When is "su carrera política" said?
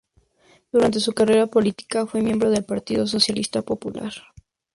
0.99-2.07